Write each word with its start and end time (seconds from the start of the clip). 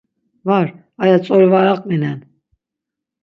Var, 0.47 0.67
aya 1.03 1.17
tzori 1.23 1.47
var 1.53 1.67
aqvinen. 1.73 2.19